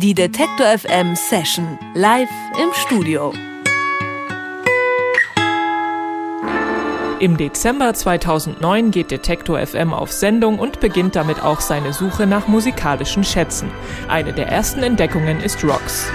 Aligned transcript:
Die 0.00 0.14
Detektor 0.14 0.78
FM 0.78 1.16
Session 1.16 1.76
live 1.94 2.28
im 2.62 2.72
Studio. 2.72 3.32
Im 7.18 7.36
Dezember 7.36 7.92
2009 7.92 8.92
geht 8.92 9.10
Detektor 9.10 9.58
FM 9.58 9.92
auf 9.92 10.12
Sendung 10.12 10.60
und 10.60 10.78
beginnt 10.78 11.16
damit 11.16 11.42
auch 11.42 11.60
seine 11.60 11.92
Suche 11.92 12.28
nach 12.28 12.46
musikalischen 12.46 13.24
Schätzen. 13.24 13.72
Eine 14.06 14.32
der 14.32 14.46
ersten 14.46 14.84
Entdeckungen 14.84 15.40
ist 15.40 15.64
Rocks. 15.64 16.06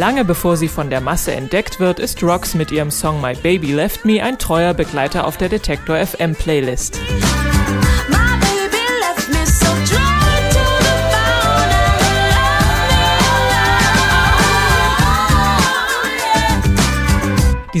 Lange 0.00 0.24
bevor 0.24 0.56
sie 0.56 0.68
von 0.68 0.88
der 0.88 1.02
Masse 1.02 1.32
entdeckt 1.32 1.78
wird, 1.78 2.00
ist 2.00 2.22
Rocks 2.22 2.54
mit 2.54 2.72
ihrem 2.72 2.90
Song 2.90 3.20
My 3.20 3.34
Baby 3.34 3.72
Left 3.72 4.06
Me 4.06 4.22
ein 4.22 4.38
treuer 4.38 4.72
Begleiter 4.72 5.26
auf 5.26 5.36
der 5.36 5.50
Detektor 5.50 5.98
FM 5.98 6.34
Playlist. 6.34 6.98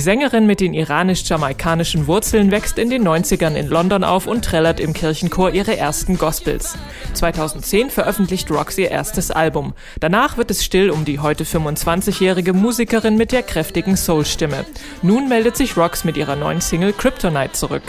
Die 0.00 0.04
Sängerin 0.04 0.46
mit 0.46 0.60
den 0.60 0.72
iranisch-jamaikanischen 0.72 2.06
Wurzeln 2.06 2.50
wächst 2.50 2.78
in 2.78 2.88
den 2.88 3.06
90ern 3.06 3.54
in 3.54 3.68
London 3.68 4.02
auf 4.02 4.26
und 4.26 4.42
trällert 4.42 4.80
im 4.80 4.94
Kirchenchor 4.94 5.50
ihre 5.50 5.76
ersten 5.76 6.16
Gospels. 6.16 6.78
2010 7.12 7.90
veröffentlicht 7.90 8.50
Rox 8.50 8.78
ihr 8.78 8.90
erstes 8.90 9.30
Album. 9.30 9.74
Danach 10.00 10.38
wird 10.38 10.50
es 10.50 10.64
still 10.64 10.88
um 10.88 11.04
die 11.04 11.18
heute 11.18 11.44
25-jährige 11.44 12.54
Musikerin 12.54 13.18
mit 13.18 13.30
der 13.30 13.42
kräftigen 13.42 13.98
Soul-Stimme. 13.98 14.64
Nun 15.02 15.28
meldet 15.28 15.58
sich 15.58 15.76
Rox 15.76 16.02
mit 16.04 16.16
ihrer 16.16 16.34
neuen 16.34 16.62
Single 16.62 16.94
Kryptonite 16.94 17.52
zurück. 17.52 17.82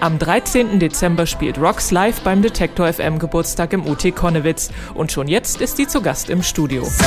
Am 0.00 0.16
13. 0.16 0.78
Dezember 0.78 1.26
spielt 1.26 1.58
Rocks 1.58 1.90
live 1.90 2.20
beim 2.20 2.40
Detektor 2.40 2.92
FM 2.92 3.18
Geburtstag 3.18 3.72
im 3.72 3.84
UT 3.84 4.14
Konnewitz 4.14 4.70
und 4.94 5.10
schon 5.10 5.26
jetzt 5.26 5.60
ist 5.60 5.76
sie 5.76 5.88
zu 5.88 6.00
Gast 6.00 6.30
im 6.30 6.44
Studio. 6.44 6.84
So 6.84 7.04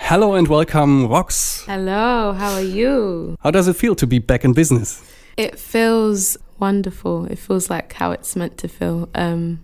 Hello 0.00 0.34
and 0.34 0.50
welcome, 0.50 1.06
Rox. 1.06 1.64
Hello, 1.66 2.34
how 2.34 2.52
are 2.52 2.62
you? 2.62 3.36
How 3.42 3.50
does 3.50 3.66
it 3.66 3.76
feel 3.76 3.96
to 3.96 4.06
be 4.06 4.18
back 4.18 4.44
in 4.44 4.52
business? 4.52 5.02
It 5.38 5.58
feels 5.58 6.38
wonderful. 6.58 7.24
It 7.30 7.38
feels 7.38 7.70
like 7.70 7.94
how 7.94 8.12
it's 8.12 8.36
meant 8.36 8.58
to 8.58 8.68
feel. 8.68 9.08
Um, 9.14 9.60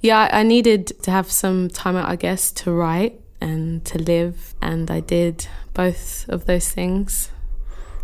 yeah, 0.00 0.28
I 0.32 0.42
needed 0.42 1.00
to 1.04 1.12
have 1.12 1.30
some 1.30 1.68
time 1.68 1.94
out, 1.96 2.08
I 2.08 2.16
guess, 2.16 2.50
to 2.64 2.72
write 2.72 3.20
and 3.40 3.84
to 3.86 3.98
live. 3.98 4.54
And 4.60 4.90
I 4.90 5.00
did 5.00 5.46
both 5.74 6.28
of 6.28 6.46
those 6.46 6.70
things 6.70 7.30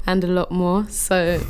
and 0.06 0.22
a 0.24 0.27
lot 0.27 0.50
more. 0.50 0.86
So, 0.88 1.40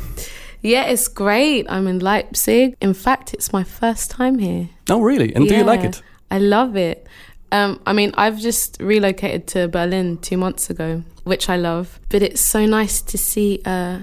yeah, 0.62 0.84
it's 0.84 1.08
great. 1.08 1.66
I'm 1.68 1.86
in 1.86 1.98
Leipzig. 1.98 2.77
In 2.80 2.94
fact, 2.94 3.34
it's 3.34 3.52
my 3.52 3.64
first 3.64 4.10
time 4.10 4.38
here. 4.38 4.70
Oh, 4.88 5.00
really? 5.00 5.34
And 5.34 5.44
yeah, 5.44 5.50
do 5.50 5.56
you 5.58 5.64
like 5.64 5.84
it? 5.84 6.02
I 6.30 6.38
love 6.38 6.77
it. 6.77 7.06
Um, 7.52 7.80
I 7.86 7.92
mean, 7.92 8.12
I've 8.14 8.38
just 8.38 8.78
relocated 8.80 9.46
to 9.48 9.68
Berlin 9.68 10.18
two 10.18 10.36
months 10.36 10.70
ago, 10.70 11.02
which 11.24 11.48
I 11.48 11.56
love. 11.56 12.00
But 12.08 12.22
it's 12.22 12.40
so 12.40 12.66
nice 12.66 13.00
to 13.02 13.18
see 13.18 13.60
uh, 13.64 14.00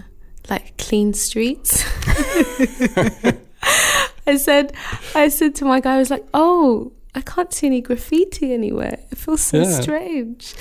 like 0.49 0.77
clean 0.77 1.13
streets. 1.13 1.83
I 4.27 4.37
said, 4.37 4.73
I 5.15 5.27
said 5.29 5.55
to 5.55 5.65
my 5.65 5.79
guy, 5.79 5.95
I 5.95 5.97
was 5.97 6.09
like, 6.09 6.25
"Oh, 6.33 6.93
I 7.13 7.21
can't 7.21 7.53
see 7.53 7.67
any 7.67 7.81
graffiti 7.81 8.53
anywhere. 8.53 8.97
It 9.11 9.17
feels 9.17 9.41
so 9.41 9.61
yeah. 9.61 9.81
strange. 9.81 10.55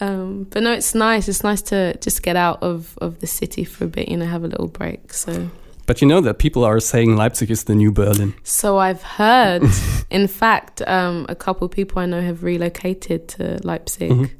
Um, 0.00 0.48
but 0.50 0.62
no, 0.62 0.72
it's 0.72 0.94
nice. 0.94 1.28
It's 1.28 1.44
nice 1.44 1.62
to 1.62 1.96
just 1.98 2.22
get 2.22 2.34
out 2.34 2.62
of, 2.62 2.98
of 3.00 3.20
the 3.20 3.26
city 3.26 3.64
for 3.64 3.84
a 3.84 3.88
bit, 3.88 4.08
you 4.08 4.16
know, 4.16 4.26
have 4.26 4.42
a 4.42 4.48
little 4.48 4.66
break. 4.66 5.12
So. 5.12 5.48
But 5.86 6.02
you 6.02 6.08
know 6.08 6.20
that 6.20 6.38
people 6.38 6.64
are 6.64 6.80
saying 6.80 7.16
Leipzig 7.16 7.50
is 7.50 7.64
the 7.64 7.74
new 7.74 7.92
Berlin. 7.92 8.34
So 8.42 8.78
I've 8.78 9.02
heard. 9.02 9.62
In 10.10 10.26
fact, 10.26 10.82
um, 10.82 11.26
a 11.28 11.34
couple 11.34 11.64
of 11.64 11.70
people 11.70 12.00
I 12.00 12.06
know 12.06 12.20
have 12.20 12.42
relocated 12.42 13.28
to 13.28 13.60
Leipzig. 13.62 14.10
Mm 14.10 14.18
-hmm. 14.18 14.30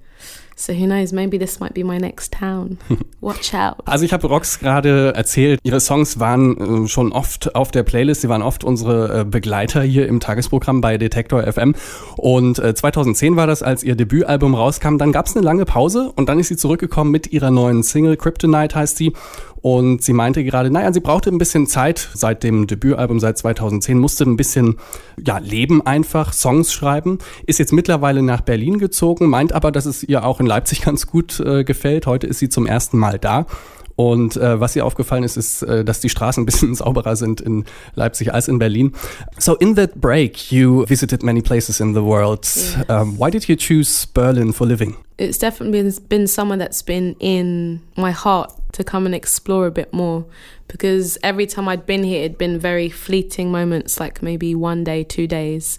So 0.57 0.73
who 0.73 0.87
knows, 0.87 1.13
maybe 1.13 1.39
this 1.39 1.61
might 1.61 1.75
be 1.75 1.83
my 1.83 1.99
next 1.99 2.33
town. 2.33 2.79
Watch 3.21 3.55
out. 3.55 3.77
Also 3.85 4.05
ich 4.05 4.13
habe 4.13 4.27
Rox 4.27 4.59
gerade 4.59 5.15
erzählt, 5.15 5.61
ihre 5.63 5.81
Songs 5.81 6.19
waren 6.19 6.85
äh, 6.85 6.89
schon 6.89 7.13
oft 7.13 7.55
auf 7.55 7.71
der 7.71 7.83
Playlist, 7.83 8.23
sie 8.23 8.29
waren 8.29 8.43
oft 8.43 8.65
unsere 8.65 9.21
äh, 9.21 9.25
Begleiter 9.25 9.83
hier 9.83 10.07
im 10.07 10.21
Tagesprogramm 10.21 10.81
bei 10.81 10.99
Detektor 10.99 11.43
FM. 11.43 11.75
Und 12.17 12.59
äh, 12.59 12.75
2010 12.75 13.37
war 13.37 13.47
das, 13.47 13.63
als 13.63 13.83
ihr 13.83 13.97
Debütalbum 13.97 14.55
rauskam. 14.55 14.99
Dann 14.99 15.13
gab 15.13 15.27
es 15.27 15.37
eine 15.37 15.45
lange 15.45 15.65
Pause 15.65 16.13
und 16.15 16.29
dann 16.29 16.39
ist 16.39 16.49
sie 16.49 16.57
zurückgekommen 16.57 17.11
mit 17.11 17.33
ihrer 17.33 17.51
neuen 17.51 17.83
Single, 17.83 18.17
Kryptonite 18.17 18.75
heißt 18.75 18.97
sie. 18.97 19.13
Und 19.63 20.03
sie 20.03 20.13
meinte 20.13 20.43
gerade, 20.43 20.71
naja, 20.71 20.93
sie 20.93 21.01
brauchte 21.01 21.31
ein 21.31 21.39
bisschen 21.39 21.69
Zeit 21.69 22.09
seit 22.15 22.43
dem 22.43 22.67
Debütalbum 22.67 23.21
seit 23.21 23.39
2010, 23.39 23.97
musste 23.97 24.25
ein 24.25 24.37
bisschen 24.37 24.77
ja, 25.25 25.39
leben 25.39 25.87
einfach, 25.87 26.33
Songs 26.33 26.73
schreiben, 26.73 27.19
ist 27.47 27.61
jetzt 27.61 27.73
mittlerweile 27.73 28.23
nach 28.23 28.41
Berlin 28.41 28.79
gezogen, 28.79 29.29
meint 29.29 29.53
aber, 29.53 29.71
dass 29.71 29.87
es 29.87 30.03
ihr 30.03 30.25
auch 30.25 30.41
in 30.41 30.47
Leipzig 30.47 30.83
ganz 30.85 31.07
gut 31.07 31.39
äh, 31.39 31.63
gefällt. 31.63 32.07
Heute 32.07 32.27
ist 32.27 32.41
sie 32.41 32.49
zum 32.49 32.67
ersten 32.67 32.99
Mal 32.99 33.21
da. 33.21 33.47
Und 33.95 34.37
äh, 34.37 34.59
was 34.59 34.75
ihr 34.75 34.87
aufgefallen 34.87 35.23
ist, 35.23 35.37
ist, 35.37 35.63
äh, 35.63 35.85
dass 35.85 36.01
die 36.01 36.09
Straßen 36.09 36.43
ein 36.43 36.47
bisschen 36.47 36.75
sauberer 36.75 37.15
sind 37.15 37.41
in 37.41 37.65
Leipzig 37.95 38.33
als 38.33 38.49
in 38.49 38.59
Berlin. 38.59 38.95
So 39.39 39.55
in 39.57 39.77
that 39.77 40.01
break, 40.01 40.51
you 40.51 40.85
visited 40.89 41.23
many 41.23 41.43
places 41.43 41.79
in 41.79 41.95
the 41.95 42.03
world. 42.03 42.49
Yeah. 42.89 43.03
Um, 43.03 43.19
why 43.19 43.31
did 43.31 43.45
you 43.49 43.57
choose 43.57 44.07
Berlin 44.07 44.53
for 44.53 44.67
living? 44.67 44.97
It's 45.19 45.39
definitely 45.39 45.83
been, 45.83 45.95
been 46.09 46.27
somewhere 46.27 46.59
that's 46.59 46.83
been 46.83 47.15
in 47.21 47.81
my 47.97 48.13
heart 48.13 48.53
to 48.73 48.83
come 48.83 49.07
and 49.07 49.15
explore 49.15 49.67
a 49.67 49.71
bit 49.71 49.93
more 49.93 50.27
because 50.69 51.19
every 51.23 51.47
time 51.47 51.69
I'd 51.69 51.87
been 51.87 52.03
here, 52.03 52.25
it'd 52.25 52.39
been 52.39 52.59
very 52.59 52.89
fleeting 52.89 53.53
moments, 53.53 54.01
like 54.01 54.23
maybe 54.23 54.55
one 54.55 54.85
day, 54.85 55.05
two 55.05 55.27
days. 55.27 55.79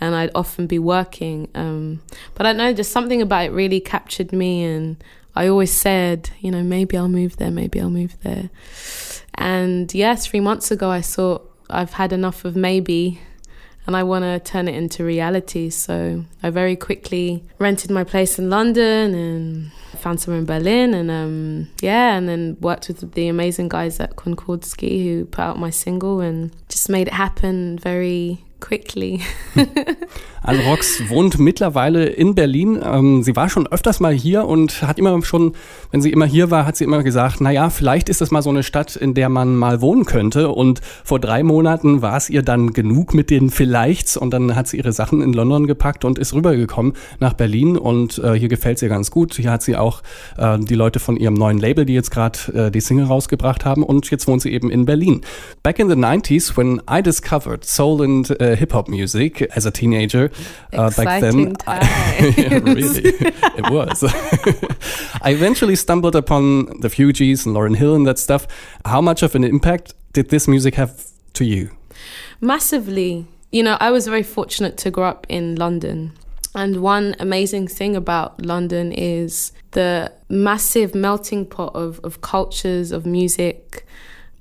And 0.00 0.14
I'd 0.14 0.30
often 0.34 0.66
be 0.66 0.78
working. 0.78 1.48
Um, 1.54 2.02
but 2.34 2.46
I 2.46 2.52
know 2.52 2.72
just 2.74 2.92
something 2.92 3.22
about 3.22 3.46
it 3.46 3.52
really 3.52 3.80
captured 3.80 4.32
me 4.32 4.64
and 4.64 5.02
I 5.36 5.48
always 5.48 5.72
said, 5.72 6.30
you 6.40 6.50
know, 6.50 6.62
maybe 6.62 6.96
I'll 6.96 7.08
move 7.08 7.38
there, 7.38 7.50
maybe 7.50 7.80
I'll 7.80 7.90
move 7.90 8.16
there. 8.22 8.50
And 9.34 9.92
yes, 9.94 10.26
three 10.26 10.40
months 10.40 10.70
ago, 10.70 10.90
I 10.90 11.00
thought 11.00 11.50
I've 11.70 11.94
had 11.94 12.12
enough 12.12 12.44
of 12.44 12.54
maybe 12.54 13.20
and 13.86 13.96
I 13.96 14.02
want 14.02 14.24
to 14.24 14.40
turn 14.40 14.68
it 14.68 14.74
into 14.74 15.04
reality. 15.04 15.70
So 15.70 16.24
I 16.42 16.50
very 16.50 16.76
quickly 16.76 17.44
rented 17.58 17.90
my 17.90 18.04
place 18.04 18.38
in 18.38 18.48
London 18.48 19.14
and 19.14 19.72
found 20.04 20.20
somewhere 20.20 20.38
in 20.38 20.44
Berlin 20.44 20.92
and 20.92 21.10
um, 21.10 21.68
yeah, 21.80 22.14
and 22.14 22.28
then 22.28 22.58
worked 22.60 22.88
with 22.88 23.12
the 23.14 23.26
amazing 23.26 23.68
guys 23.70 23.98
at 24.00 24.16
Concordski 24.16 25.02
who 25.02 25.24
put 25.24 25.40
out 25.40 25.58
my 25.58 25.70
single 25.70 26.20
and 26.20 26.52
just 26.74 26.88
made 26.88 27.06
it 27.06 27.14
happen 27.14 27.78
very 27.78 28.44
quickly. 28.58 29.20
Anne 30.42 30.62
Rox 30.66 31.08
wohnt 31.08 31.38
mittlerweile 31.38 32.04
in 32.04 32.34
Berlin. 32.34 32.78
Ähm, 32.82 33.22
sie 33.22 33.34
war 33.34 33.48
schon 33.48 33.66
öfters 33.66 34.00
mal 34.00 34.12
hier 34.12 34.46
und 34.46 34.82
hat 34.82 34.98
immer 34.98 35.22
schon, 35.22 35.52
wenn 35.90 36.02
sie 36.02 36.12
immer 36.12 36.26
hier 36.26 36.50
war, 36.50 36.66
hat 36.66 36.76
sie 36.76 36.84
immer 36.84 37.02
gesagt, 37.02 37.40
naja, 37.40 37.70
vielleicht 37.70 38.10
ist 38.10 38.20
das 38.20 38.30
mal 38.30 38.42
so 38.42 38.50
eine 38.50 38.62
Stadt, 38.62 38.94
in 38.94 39.14
der 39.14 39.30
man 39.30 39.56
mal 39.56 39.80
wohnen 39.80 40.04
könnte. 40.04 40.50
Und 40.50 40.82
vor 41.02 41.18
drei 41.18 41.42
Monaten 41.42 42.02
war 42.02 42.16
es 42.16 42.28
ihr 42.28 42.42
dann 42.42 42.74
genug 42.74 43.14
mit 43.14 43.30
den 43.30 43.48
Vielleichts 43.50 44.18
und 44.18 44.32
dann 44.32 44.54
hat 44.54 44.68
sie 44.68 44.76
ihre 44.76 44.92
Sachen 44.92 45.22
in 45.22 45.32
London 45.32 45.66
gepackt 45.66 46.04
und 46.04 46.18
ist 46.18 46.34
rübergekommen 46.34 46.92
nach 47.20 47.32
Berlin 47.32 47.78
und 47.78 48.18
äh, 48.18 48.34
hier 48.34 48.48
gefällt 48.48 48.76
es 48.76 48.82
ihr 48.82 48.90
ganz 48.90 49.10
gut. 49.10 49.34
Hier 49.34 49.50
hat 49.50 49.62
sie 49.62 49.76
auch 49.76 50.02
äh, 50.36 50.58
die 50.58 50.74
Leute 50.74 51.00
von 51.00 51.16
ihrem 51.16 51.34
neuen 51.34 51.58
Label, 51.58 51.86
die 51.86 51.94
jetzt 51.94 52.10
gerade 52.10 52.38
äh, 52.66 52.70
die 52.70 52.80
Single 52.80 53.06
rausgebracht 53.06 53.64
haben 53.64 53.82
und 53.82 54.10
jetzt 54.10 54.26
wohnt 54.26 54.42
sie 54.42 54.52
eben 54.52 54.70
in 54.70 54.84
Berlin. 54.84 55.22
Back 55.62 55.78
in 55.78 55.88
the 55.88 55.96
90s, 55.96 56.56
when 56.56 56.63
I 56.88 57.00
discovered 57.00 57.64
soul 57.64 58.02
and 58.02 58.30
uh, 58.40 58.54
hip 58.56 58.72
hop 58.72 58.88
music 58.88 59.42
as 59.56 59.66
a 59.66 59.70
teenager. 59.70 60.30
Uh, 60.72 60.90
back 60.90 61.20
then, 61.20 61.56
I, 61.66 62.34
yeah, 62.36 62.58
really, 62.58 63.02
it 63.58 63.70
was. 63.70 64.04
I 65.22 65.30
eventually 65.30 65.76
stumbled 65.76 66.16
upon 66.16 66.80
the 66.80 66.88
Fugees 66.88 67.46
and 67.46 67.54
Lauryn 67.56 67.76
Hill 67.76 67.94
and 67.94 68.06
that 68.06 68.18
stuff. 68.18 68.46
How 68.84 69.00
much 69.00 69.22
of 69.22 69.34
an 69.34 69.44
impact 69.44 69.94
did 70.12 70.30
this 70.30 70.46
music 70.48 70.74
have 70.74 71.10
to 71.34 71.44
you? 71.44 71.70
Massively. 72.40 73.26
You 73.50 73.62
know, 73.62 73.76
I 73.80 73.90
was 73.90 74.06
very 74.06 74.24
fortunate 74.24 74.76
to 74.78 74.90
grow 74.90 75.08
up 75.08 75.26
in 75.28 75.56
London. 75.56 76.12
And 76.54 76.82
one 76.82 77.16
amazing 77.18 77.68
thing 77.68 77.96
about 77.96 78.44
London 78.44 78.92
is 78.92 79.52
the 79.72 80.12
massive 80.28 80.94
melting 80.94 81.46
pot 81.46 81.74
of, 81.74 82.00
of 82.04 82.20
cultures, 82.20 82.92
of 82.92 83.04
music, 83.04 83.86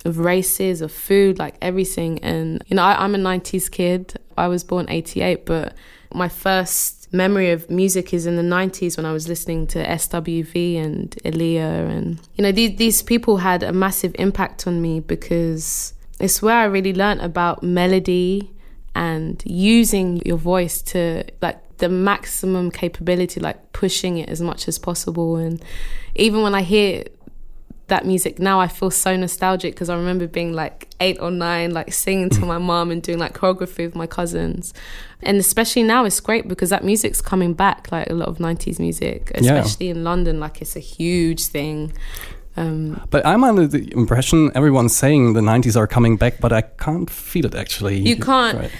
of 0.05 0.19
races, 0.19 0.81
of 0.81 0.91
food, 0.91 1.39
like 1.39 1.55
everything. 1.61 2.19
And, 2.23 2.63
you 2.67 2.75
know, 2.75 2.83
I, 2.83 3.03
I'm 3.03 3.15
a 3.15 3.17
90s 3.17 3.69
kid. 3.71 4.13
I 4.37 4.47
was 4.47 4.63
born 4.63 4.89
88, 4.89 5.45
but 5.45 5.75
my 6.13 6.29
first 6.29 7.11
memory 7.13 7.51
of 7.51 7.69
music 7.69 8.13
is 8.13 8.25
in 8.25 8.35
the 8.35 8.41
90s 8.41 8.97
when 8.97 9.05
I 9.05 9.13
was 9.13 9.27
listening 9.27 9.67
to 9.67 9.85
SWV 9.85 10.83
and 10.83 11.11
Aaliyah. 11.23 11.89
And, 11.89 12.19
you 12.35 12.43
know, 12.43 12.51
these, 12.51 12.77
these 12.77 13.01
people 13.01 13.37
had 13.37 13.63
a 13.63 13.71
massive 13.71 14.15
impact 14.19 14.67
on 14.67 14.81
me 14.81 14.99
because 14.99 15.93
it's 16.19 16.41
where 16.41 16.57
I 16.57 16.65
really 16.65 16.93
learned 16.93 17.21
about 17.21 17.63
melody 17.63 18.51
and 18.95 19.41
using 19.45 20.21
your 20.25 20.37
voice 20.37 20.81
to 20.81 21.23
like 21.41 21.77
the 21.77 21.89
maximum 21.89 22.71
capability, 22.71 23.39
like 23.39 23.73
pushing 23.73 24.17
it 24.17 24.29
as 24.29 24.41
much 24.41 24.67
as 24.67 24.77
possible. 24.77 25.35
And 25.37 25.63
even 26.15 26.41
when 26.41 26.55
I 26.55 26.61
hear 26.61 27.03
that 27.87 28.05
music 28.05 28.39
now, 28.39 28.59
I 28.59 28.67
feel 28.67 28.89
so 28.89 29.15
nostalgic 29.15 29.73
because 29.73 29.89
I 29.89 29.95
remember 29.95 30.27
being 30.27 30.53
like 30.53 30.87
eight 30.99 31.17
or 31.19 31.31
nine, 31.31 31.71
like 31.71 31.91
singing 31.93 32.29
to 32.31 32.45
my 32.45 32.57
mom 32.57 32.91
and 32.91 33.01
doing 33.01 33.19
like 33.19 33.33
choreography 33.33 33.85
with 33.85 33.95
my 33.95 34.07
cousins. 34.07 34.73
And 35.21 35.37
especially 35.37 35.83
now, 35.83 36.05
it's 36.05 36.19
great 36.19 36.47
because 36.47 36.69
that 36.69 36.83
music's 36.83 37.21
coming 37.21 37.53
back, 37.53 37.91
like 37.91 38.09
a 38.09 38.13
lot 38.13 38.29
of 38.29 38.37
90s 38.37 38.79
music, 38.79 39.31
especially 39.35 39.87
yeah. 39.87 39.91
in 39.93 40.03
London, 40.03 40.39
like 40.39 40.61
it's 40.61 40.75
a 40.75 40.79
huge 40.79 41.45
thing. 41.45 41.93
Um, 42.55 43.01
but 43.09 43.25
I'm 43.25 43.43
under 43.43 43.67
the 43.67 43.91
impression 43.93 44.51
everyone's 44.53 44.95
saying 44.95 45.33
the 45.33 45.41
90s 45.41 45.75
are 45.75 45.87
coming 45.87 46.17
back, 46.17 46.39
but 46.39 46.53
I 46.53 46.61
can't 46.61 47.09
feel 47.09 47.45
it 47.45 47.55
actually. 47.55 47.99
You 47.99 48.15
can't. 48.17 48.57
Right. 48.59 48.71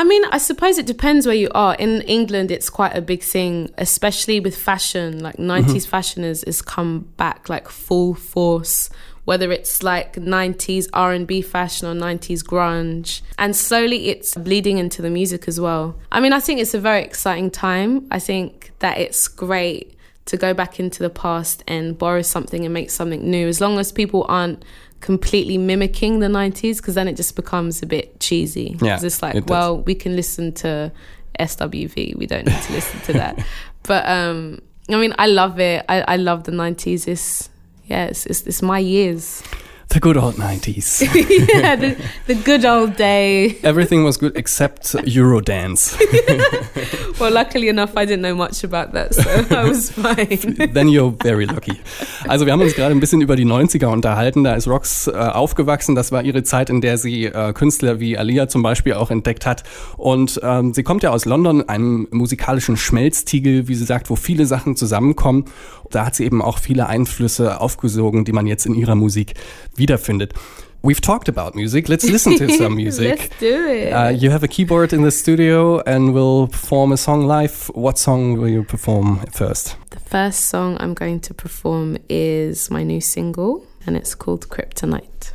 I 0.00 0.04
mean, 0.04 0.24
I 0.30 0.38
suppose 0.38 0.78
it 0.78 0.86
depends 0.86 1.26
where 1.26 1.36
you 1.36 1.50
are. 1.54 1.74
In 1.74 2.00
England, 2.00 2.50
it's 2.50 2.70
quite 2.70 2.96
a 2.96 3.02
big 3.02 3.22
thing, 3.22 3.70
especially 3.76 4.40
with 4.40 4.56
fashion. 4.56 5.18
Like 5.18 5.36
90s 5.36 5.64
mm-hmm. 5.64 5.90
fashion 5.90 6.24
is, 6.24 6.42
is 6.44 6.62
come 6.62 7.00
back 7.18 7.50
like 7.50 7.68
full 7.68 8.14
force 8.14 8.88
whether 9.26 9.52
it's 9.52 9.82
like 9.82 10.14
90s 10.14 10.88
R&B 10.94 11.42
fashion 11.42 11.86
or 11.86 11.94
90s 11.94 12.42
grunge 12.42 13.20
and 13.38 13.54
slowly 13.54 14.08
it's 14.08 14.34
bleeding 14.34 14.78
into 14.78 15.02
the 15.02 15.10
music 15.10 15.46
as 15.46 15.60
well. 15.60 15.94
I 16.10 16.20
mean, 16.20 16.32
I 16.32 16.40
think 16.40 16.58
it's 16.58 16.74
a 16.74 16.80
very 16.80 17.02
exciting 17.02 17.50
time. 17.50 18.08
I 18.10 18.18
think 18.18 18.72
that 18.78 18.98
it's 18.98 19.28
great 19.28 19.94
to 20.24 20.36
go 20.36 20.54
back 20.54 20.80
into 20.80 21.02
the 21.02 21.10
past 21.10 21.62
and 21.68 21.98
borrow 21.98 22.22
something 22.22 22.64
and 22.64 22.72
make 22.72 22.90
something 22.90 23.30
new 23.30 23.46
as 23.46 23.60
long 23.60 23.78
as 23.78 23.92
people 23.92 24.24
aren't 24.28 24.64
completely 25.00 25.58
mimicking 25.58 26.20
the 26.20 26.26
90s 26.26 26.76
because 26.76 26.94
then 26.94 27.08
it 27.08 27.16
just 27.16 27.34
becomes 27.36 27.82
a 27.82 27.86
bit 27.86 28.20
cheesy. 28.20 28.76
Yeah 28.80 28.98
it's 29.02 29.22
like 29.22 29.34
it 29.34 29.46
well 29.48 29.78
we 29.78 29.94
can 29.94 30.14
listen 30.14 30.52
to 30.52 30.92
swv 31.38 32.16
we 32.16 32.26
don't 32.26 32.46
need 32.46 32.62
to 32.62 32.72
listen 32.72 33.00
to 33.00 33.12
that. 33.14 33.44
But 33.84 34.06
um 34.06 34.60
i 34.90 34.96
mean 34.96 35.14
i 35.18 35.26
love 35.26 35.58
it. 35.58 35.84
I, 35.88 36.02
I 36.02 36.16
love 36.16 36.44
the 36.44 36.52
90s 36.52 37.08
it's 37.08 37.48
yeah 37.86 38.06
it's, 38.06 38.26
it's, 38.26 38.42
it's 38.42 38.62
my 38.62 38.78
years 38.78 39.42
the 39.90 40.00
good 40.00 40.16
old 40.16 40.36
90s. 40.36 41.00
yeah, 41.54 41.76
the, 41.76 41.96
the, 42.26 42.34
good 42.34 42.64
old 42.64 42.96
day. 42.96 43.58
Everything 43.62 44.04
was 44.04 44.18
good 44.18 44.36
except 44.36 44.94
Eurodance. 45.04 45.98
well, 47.20 47.32
luckily 47.32 47.68
enough, 47.68 47.96
I 47.96 48.06
didn't 48.06 48.22
know 48.22 48.36
much 48.36 48.62
about 48.62 48.92
that, 48.92 49.14
so 49.14 49.22
I 49.50 49.68
was 49.68 49.90
fine. 49.90 50.72
Then 50.72 50.88
you're 50.88 51.10
very 51.22 51.46
lucky. 51.46 51.80
Also, 52.28 52.46
wir 52.46 52.52
haben 52.52 52.62
uns 52.62 52.74
gerade 52.74 52.94
ein 52.94 53.00
bisschen 53.00 53.20
über 53.20 53.34
die 53.34 53.44
90er 53.44 53.86
unterhalten. 53.86 54.44
Da 54.44 54.54
ist 54.54 54.68
Rox 54.68 55.08
äh, 55.08 55.10
aufgewachsen. 55.10 55.94
Das 55.96 56.12
war 56.12 56.22
ihre 56.22 56.44
Zeit, 56.44 56.70
in 56.70 56.80
der 56.80 56.96
sie 56.96 57.26
äh, 57.26 57.52
Künstler 57.52 57.98
wie 57.98 58.16
Alia 58.16 58.48
zum 58.48 58.62
Beispiel 58.62 58.94
auch 58.94 59.10
entdeckt 59.10 59.44
hat. 59.44 59.64
Und 59.96 60.40
ähm, 60.42 60.72
sie 60.72 60.84
kommt 60.84 61.02
ja 61.02 61.10
aus 61.10 61.24
London, 61.24 61.68
einem 61.68 62.06
musikalischen 62.12 62.76
Schmelztiegel, 62.76 63.66
wie 63.66 63.74
sie 63.74 63.84
sagt, 63.84 64.08
wo 64.08 64.16
viele 64.16 64.46
Sachen 64.46 64.76
zusammenkommen. 64.76 65.46
Da 65.90 66.06
hat 66.06 66.14
sie 66.14 66.24
eben 66.24 66.40
auch 66.40 66.58
viele 66.58 66.86
Einflüsse 66.86 67.60
aufgesogen, 67.60 68.24
die 68.24 68.32
man 68.32 68.46
jetzt 68.46 68.64
in 68.64 68.74
ihrer 68.74 68.94
Musik 68.94 69.34
wiederfindet. 69.80 70.34
We've 70.82 71.00
talked 71.00 71.28
about 71.28 71.54
music. 71.54 71.88
Let's 71.88 72.04
listen 72.04 72.38
to 72.38 72.48
some 72.48 72.74
music. 72.84 73.18
Let's 73.18 73.38
do 73.38 73.66
it. 73.66 73.92
Uh, 73.92 74.08
you 74.08 74.30
have 74.30 74.42
a 74.42 74.48
keyboard 74.48 74.92
in 74.92 75.02
the 75.02 75.10
studio 75.10 75.80
and 75.86 76.14
we'll 76.14 76.46
perform 76.46 76.92
a 76.92 76.96
song 76.96 77.26
live. 77.26 77.70
What 77.74 77.98
song 77.98 78.38
will 78.38 78.48
you 78.48 78.64
perform 78.64 79.18
first? 79.30 79.76
The 79.90 80.00
first 80.00 80.46
song 80.48 80.78
I'm 80.80 80.94
going 80.94 81.20
to 81.20 81.34
perform 81.34 81.98
is 82.08 82.70
my 82.70 82.82
new 82.82 83.00
single 83.00 83.66
and 83.86 83.96
it's 83.96 84.14
called 84.14 84.48
Kryptonite. 84.48 85.32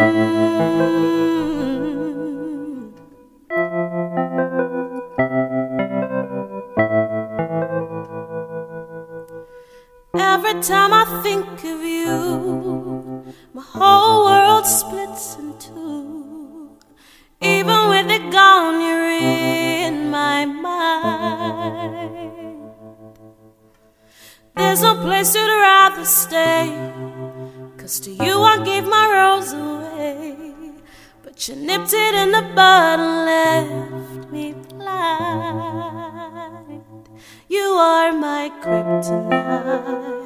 Every 0.00 0.29
time 10.62 10.92
I 10.92 11.04
think 11.22 11.46
of 11.64 11.82
you, 11.82 13.24
my 13.54 13.62
whole 13.62 14.26
world 14.26 14.66
splits 14.66 15.36
in 15.36 15.58
two. 15.58 16.76
Even 17.40 17.88
with 17.88 18.10
it 18.10 18.30
gone, 18.30 18.82
you're 18.82 19.10
in 19.10 20.10
my 20.10 20.44
mind. 20.44 21.80
There's 24.54 24.82
no 24.82 24.96
place 25.02 25.34
you'd 25.34 25.48
rather 25.48 26.04
stay. 26.04 26.92
Cause 27.78 27.98
to 28.00 28.10
you 28.10 28.42
I 28.42 28.62
gave 28.62 28.84
my 28.84 29.06
rose 29.10 29.54
away. 29.54 30.36
But 31.22 31.48
you 31.48 31.56
nipped 31.56 31.94
it 31.94 32.14
in 32.14 32.32
the 32.32 32.42
bud 32.54 33.00
and 33.00 33.24
left 33.24 34.30
me 34.30 34.52
blind. 34.68 35.00
You 37.48 37.60
are 37.60 38.12
my 38.12 38.50
kryptonite. 38.62 40.19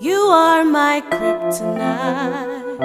You 0.00 0.20
are 0.32 0.64
my 0.64 1.02
kryptonite. 1.02 2.80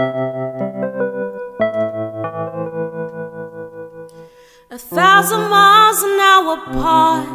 A 4.71 4.77
thousand 4.77 5.49
miles 5.49 6.03
an 6.03 6.19
hour 6.19 6.57
apart, 6.67 7.25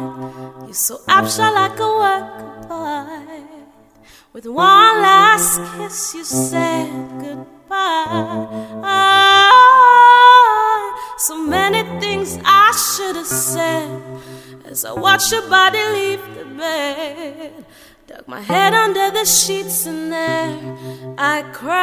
you're 0.65 0.73
so 0.75 1.01
abstract 1.07 1.55
like 1.55 1.79
a 1.79 1.87
work 1.87 2.39
of 2.65 2.71
art. 2.71 3.23
With 4.31 4.45
one 4.45 5.01
last 5.01 5.59
kiss, 5.75 6.13
you 6.13 6.23
said 6.23 6.91
goodbye. 7.19 8.45
So 11.17 11.35
many 11.43 11.81
things 11.99 12.37
I 12.45 12.71
should 12.77 13.15
have 13.15 13.25
said 13.25 14.01
as 14.69 14.85
I 14.85 14.93
watch 14.93 15.31
your 15.31 15.49
body 15.49 15.79
leave 15.91 16.21
the 16.35 16.45
bed. 16.45 17.65
Dug 18.05 18.27
my 18.27 18.41
head 18.41 18.75
under 18.75 19.09
the 19.09 19.25
sheets 19.25 19.87
and 19.87 20.11
there 20.11 20.59
I 21.17 21.41
cried. 21.51 21.79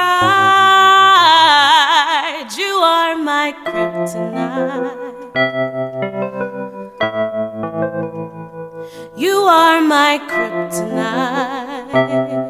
You 2.57 2.77
are 2.95 3.17
my 3.17 3.53
kryptonite. 3.67 4.95
You 9.17 9.39
are 9.39 9.81
my 9.81 10.21
kryptonite. 10.31 12.46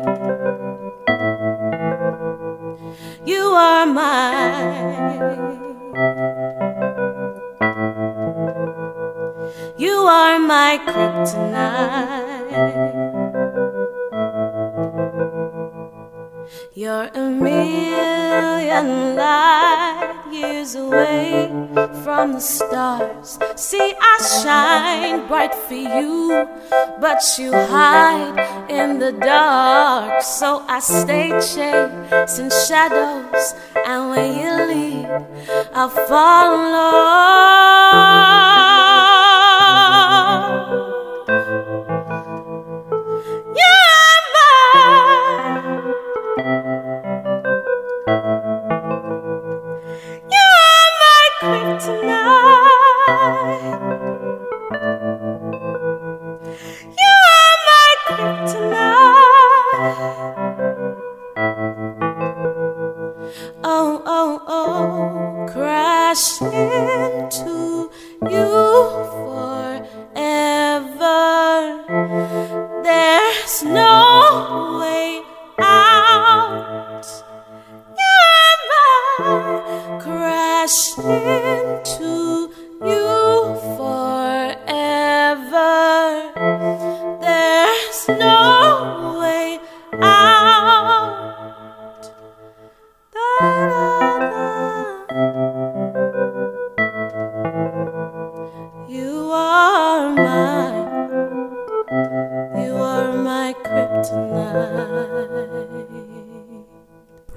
Kryptonite. 10.97 12.57
You're 16.75 17.11
a 17.15 17.31
million 17.31 19.17
light 19.17 20.15
years 20.31 20.75
away 20.75 21.49
from 22.05 22.33
the 22.35 22.41
stars. 22.41 23.39
See, 23.57 23.95
I 24.01 24.19
shine 24.43 25.27
bright 25.29 25.55
for 25.55 25.75
you, 25.75 26.47
but 27.01 27.23
you 27.39 27.53
hide 27.53 28.39
in 28.71 28.99
the 28.99 29.13
dark. 29.13 30.23
So 30.23 30.65
I 30.69 30.81
stay 30.81 31.31
chasing 31.31 32.51
shadows, 32.51 33.55
and 33.87 34.11
when 34.11 34.39
you 34.39 34.51
leave, 34.73 35.09
I'll 35.75 35.89
follow. 35.89 37.37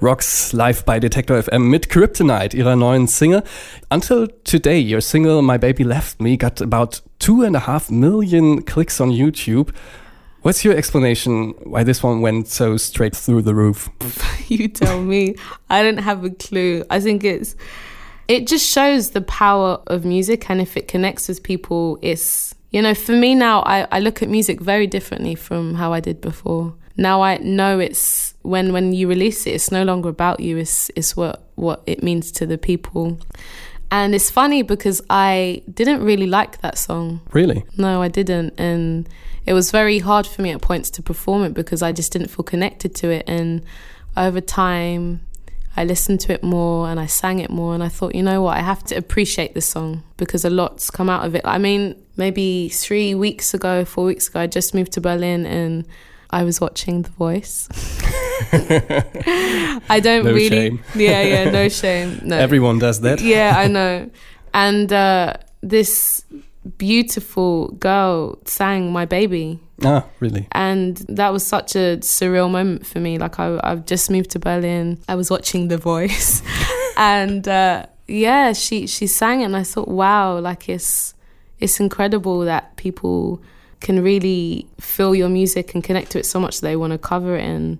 Rox 0.02 0.54
live 0.54 0.84
bei 0.86 0.98
Detektor 0.98 1.42
FM 1.42 1.68
mit 1.68 1.90
Kryptonite, 1.90 2.56
ihrer 2.56 2.74
neuen 2.74 3.06
Single. 3.06 3.42
Until 3.90 4.28
today, 4.44 4.80
your 4.80 5.02
single 5.02 5.42
My 5.42 5.58
Baby 5.58 5.82
Left 5.82 6.22
Me 6.22 6.38
got 6.38 6.62
about 6.62 7.02
two 7.18 7.42
and 7.42 7.54
a 7.54 7.60
half 7.60 7.90
million 7.90 8.64
clicks 8.64 8.98
on 9.00 9.10
YouTube. 9.10 9.74
What's 10.40 10.64
your 10.64 10.74
explanation 10.74 11.54
why 11.64 11.84
this 11.84 12.02
one 12.02 12.22
went 12.22 12.48
so 12.48 12.78
straight 12.78 13.14
through 13.14 13.42
the 13.42 13.54
roof? 13.54 13.90
you 14.48 14.68
tell 14.68 15.02
me. 15.02 15.34
I 15.68 15.82
don't 15.82 15.98
have 15.98 16.24
a 16.24 16.30
clue. 16.30 16.82
I 16.88 16.98
think 16.98 17.22
it's 17.22 17.54
it 18.26 18.46
just 18.46 18.66
shows 18.66 19.10
the 19.10 19.20
power 19.20 19.82
of 19.86 20.06
music 20.06 20.48
and 20.48 20.62
if 20.62 20.78
it 20.78 20.88
connects 20.88 21.28
with 21.28 21.42
people 21.42 21.98
it's 22.00 22.54
you 22.70 22.80
know, 22.80 22.94
for 22.94 23.12
me 23.12 23.34
now 23.34 23.60
I, 23.62 23.86
I 23.92 24.00
look 24.00 24.22
at 24.22 24.30
music 24.30 24.62
very 24.62 24.86
differently 24.86 25.34
from 25.34 25.74
how 25.74 25.92
I 25.92 26.00
did 26.00 26.22
before. 26.22 26.74
Now 26.96 27.20
I 27.20 27.36
know 27.38 27.78
it's 27.78 28.29
when 28.42 28.72
when 28.72 28.92
you 28.92 29.08
release 29.08 29.46
it, 29.46 29.50
it's 29.50 29.70
no 29.70 29.82
longer 29.82 30.08
about 30.08 30.40
you, 30.40 30.56
it's 30.56 30.90
it's 30.96 31.16
what 31.16 31.42
what 31.54 31.82
it 31.86 32.02
means 32.02 32.32
to 32.32 32.46
the 32.46 32.58
people. 32.58 33.18
And 33.90 34.14
it's 34.14 34.30
funny 34.30 34.62
because 34.62 35.02
I 35.10 35.62
didn't 35.72 36.04
really 36.04 36.26
like 36.26 36.60
that 36.60 36.78
song. 36.78 37.20
Really? 37.32 37.64
No, 37.76 38.02
I 38.02 38.08
didn't. 38.08 38.54
And 38.56 39.08
it 39.46 39.52
was 39.52 39.72
very 39.72 39.98
hard 39.98 40.26
for 40.26 40.42
me 40.42 40.50
at 40.50 40.62
points 40.62 40.90
to 40.90 41.02
perform 41.02 41.42
it 41.42 41.54
because 41.54 41.82
I 41.82 41.90
just 41.90 42.12
didn't 42.12 42.28
feel 42.28 42.44
connected 42.44 42.94
to 42.96 43.10
it. 43.10 43.24
And 43.26 43.64
over 44.16 44.40
time, 44.40 45.22
I 45.76 45.84
listened 45.84 46.20
to 46.20 46.32
it 46.32 46.44
more 46.44 46.88
and 46.88 47.00
I 47.00 47.06
sang 47.06 47.40
it 47.40 47.50
more. 47.50 47.74
And 47.74 47.82
I 47.82 47.88
thought, 47.88 48.14
you 48.14 48.22
know 48.22 48.42
what, 48.42 48.56
I 48.56 48.60
have 48.60 48.84
to 48.84 48.94
appreciate 48.94 49.54
this 49.54 49.66
song 49.66 50.04
because 50.18 50.44
a 50.44 50.50
lot's 50.50 50.88
come 50.88 51.10
out 51.10 51.26
of 51.26 51.34
it. 51.34 51.42
I 51.44 51.58
mean, 51.58 52.00
maybe 52.16 52.68
three 52.68 53.14
weeks 53.16 53.54
ago, 53.54 53.84
four 53.84 54.04
weeks 54.04 54.28
ago, 54.28 54.40
I 54.40 54.46
just 54.46 54.72
moved 54.72 54.92
to 54.92 55.00
Berlin 55.00 55.46
and 55.46 55.84
I 56.30 56.44
was 56.44 56.60
watching 56.60 57.02
The 57.02 57.10
Voice. 57.10 57.68
I 58.52 60.00
don't 60.02 60.24
no 60.24 60.32
really. 60.32 60.48
Shame. 60.48 60.84
Yeah, 60.94 61.22
yeah, 61.22 61.50
no 61.50 61.68
shame. 61.68 62.20
No. 62.24 62.36
Everyone 62.36 62.78
does 62.78 63.00
that. 63.00 63.20
Yeah, 63.20 63.54
I 63.56 63.66
know. 63.76 64.10
And 64.54 64.92
uh, 64.92 65.34
this 65.60 66.24
beautiful 66.78 67.68
girl 67.72 68.38
sang 68.44 68.92
My 68.92 69.06
Baby. 69.06 69.60
Ah, 69.84 70.04
really? 70.20 70.46
And 70.52 70.98
that 71.08 71.32
was 71.32 71.44
such 71.46 71.74
a 71.74 71.98
surreal 71.98 72.50
moment 72.50 72.86
for 72.86 73.00
me. 73.00 73.18
Like, 73.18 73.38
I, 73.40 73.58
I've 73.64 73.86
just 73.86 74.10
moved 74.10 74.30
to 74.30 74.38
Berlin. 74.38 74.98
I 75.08 75.14
was 75.14 75.30
watching 75.30 75.68
The 75.68 75.78
Voice. 75.78 76.42
and 76.96 77.46
uh, 77.48 77.86
yeah, 78.06 78.52
she, 78.52 78.86
she 78.86 79.06
sang 79.06 79.40
it, 79.40 79.44
and 79.44 79.56
I 79.56 79.62
thought, 79.62 79.88
wow, 79.88 80.38
like, 80.38 80.68
it's, 80.68 81.14
it's 81.58 81.80
incredible 81.80 82.40
that 82.40 82.76
people 82.76 83.40
can 83.80 84.02
really 84.02 84.66
feel 84.78 85.14
your 85.14 85.28
music 85.28 85.74
and 85.74 85.82
connect 85.82 86.10
to 86.12 86.18
it 86.18 86.26
so 86.26 86.38
much 86.38 86.60
they 86.60 86.76
want 86.76 86.92
to 86.92 86.98
cover 86.98 87.36
it. 87.36 87.44
And 87.44 87.78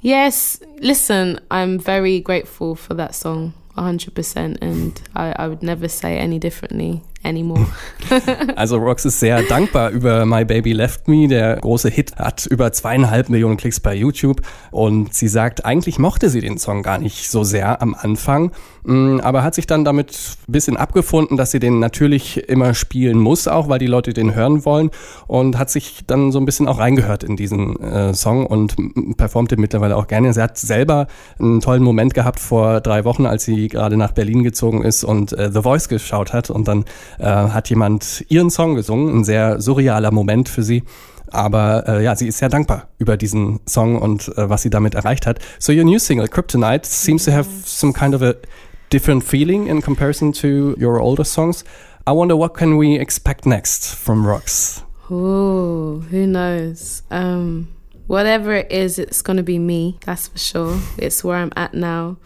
yes, 0.00 0.60
listen, 0.78 1.40
I'm 1.50 1.78
very 1.78 2.20
grateful 2.20 2.74
for 2.74 2.94
that 2.94 3.14
song. 3.14 3.54
100% 3.76 4.56
and 4.62 5.00
I, 5.14 5.34
I 5.38 5.48
would 5.48 5.62
never 5.62 5.88
say 5.88 6.18
any 6.18 6.38
differently 6.38 7.02
anymore. 7.24 7.66
also 8.56 8.78
Rox 8.78 9.04
ist 9.04 9.20
sehr 9.20 9.42
dankbar 9.42 9.90
über 9.90 10.24
My 10.24 10.44
Baby 10.44 10.72
Left 10.72 11.08
Me. 11.08 11.28
Der 11.28 11.56
große 11.56 11.90
Hit 11.90 12.16
hat 12.16 12.46
über 12.46 12.72
zweieinhalb 12.72 13.28
Millionen 13.28 13.56
Klicks 13.56 13.80
bei 13.80 13.94
YouTube 13.94 14.40
und 14.70 15.12
sie 15.12 15.28
sagt, 15.28 15.64
eigentlich 15.64 15.98
mochte 15.98 16.30
sie 16.30 16.40
den 16.40 16.58
Song 16.58 16.82
gar 16.82 16.98
nicht 16.98 17.30
so 17.30 17.44
sehr 17.44 17.82
am 17.82 17.94
Anfang, 17.94 18.52
aber 18.86 19.42
hat 19.42 19.54
sich 19.54 19.66
dann 19.66 19.84
damit 19.84 20.36
ein 20.46 20.52
bisschen 20.52 20.76
abgefunden, 20.76 21.36
dass 21.36 21.50
sie 21.50 21.58
den 21.58 21.80
natürlich 21.80 22.48
immer 22.48 22.72
spielen 22.72 23.18
muss, 23.18 23.48
auch 23.48 23.68
weil 23.68 23.80
die 23.80 23.86
Leute 23.86 24.12
den 24.12 24.34
hören 24.34 24.64
wollen 24.64 24.90
und 25.26 25.58
hat 25.58 25.70
sich 25.70 26.04
dann 26.06 26.30
so 26.30 26.38
ein 26.38 26.44
bisschen 26.44 26.68
auch 26.68 26.78
reingehört 26.78 27.24
in 27.24 27.36
diesen 27.36 27.80
äh, 27.82 28.14
Song 28.14 28.46
und 28.46 28.76
performt 29.16 29.50
den 29.50 29.60
mittlerweile 29.60 29.96
auch 29.96 30.06
gerne. 30.06 30.32
Sie 30.32 30.40
hat 30.40 30.56
selber 30.56 31.08
einen 31.38 31.60
tollen 31.60 31.82
Moment 31.82 32.14
gehabt 32.14 32.38
vor 32.38 32.80
drei 32.80 33.04
Wochen, 33.04 33.26
als 33.26 33.44
sie 33.44 33.66
gerade 33.68 33.96
nach 33.96 34.12
Berlin 34.12 34.44
gezogen 34.44 34.82
ist 34.82 35.02
und 35.02 35.32
äh, 35.32 35.50
The 35.52 35.62
Voice 35.62 35.88
geschaut 35.88 36.32
hat 36.32 36.50
und 36.50 36.68
dann 36.68 36.84
äh, 37.18 37.24
hat 37.24 37.68
jemand 37.68 38.24
ihren 38.28 38.50
Song 38.50 38.76
gesungen, 38.76 39.18
ein 39.18 39.24
sehr 39.24 39.60
surrealer 39.60 40.12
Moment 40.12 40.48
für 40.48 40.62
sie. 40.62 40.84
Aber 41.28 41.88
äh, 41.88 42.04
ja, 42.04 42.14
sie 42.14 42.28
ist 42.28 42.38
sehr 42.38 42.48
dankbar 42.48 42.88
über 42.98 43.16
diesen 43.16 43.58
Song 43.66 43.98
und 43.98 44.28
äh, 44.36 44.48
was 44.48 44.62
sie 44.62 44.70
damit 44.70 44.94
erreicht 44.94 45.26
hat. 45.26 45.40
So 45.58 45.72
your 45.72 45.84
new 45.84 45.98
single, 45.98 46.28
Kryptonite, 46.28 46.86
seems 46.86 47.24
to 47.24 47.32
have 47.32 47.48
some 47.64 47.92
kind 47.92 48.14
of 48.14 48.22
a 48.22 48.34
different 48.90 49.24
feeling 49.24 49.66
in 49.66 49.82
comparison 49.82 50.32
to 50.32 50.74
your 50.78 51.00
older 51.00 51.24
songs. 51.24 51.64
I 52.06 52.12
wonder 52.12 52.36
what 52.36 52.54
can 52.54 52.76
we 52.76 52.98
expect 52.98 53.46
next 53.46 53.94
from 53.94 54.24
Rox? 54.24 54.82
Oh, 55.10 56.00
who 56.10 56.26
knows? 56.26 57.02
Um, 57.10 57.68
whatever 58.06 58.54
it 58.54 58.70
is, 58.70 58.98
it's 58.98 59.22
gonna 59.22 59.42
be 59.42 59.58
me. 59.58 59.98
That's 60.04 60.28
for 60.28 60.38
sure. 60.38 60.80
It's 60.98 61.24
where 61.24 61.36
I'm 61.36 61.52
at 61.56 61.74
now. 61.74 62.18